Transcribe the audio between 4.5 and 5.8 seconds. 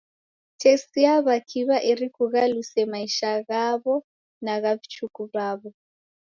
gha vichuku vaw'o.